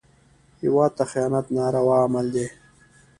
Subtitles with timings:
[0.61, 2.47] هېواد ته خیانت ناروا عمل دی